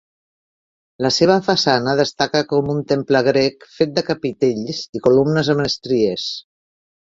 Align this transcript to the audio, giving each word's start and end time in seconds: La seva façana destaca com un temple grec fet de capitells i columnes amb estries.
La 1.05 1.09
seva 1.17 1.35
façana 1.47 1.93
destaca 1.99 2.41
com 2.53 2.71
un 2.77 2.81
temple 2.93 3.21
grec 3.27 3.67
fet 3.75 3.93
de 3.99 4.05
capitells 4.09 4.81
i 5.01 5.05
columnes 5.09 5.53
amb 5.55 5.67
estries. 5.69 6.27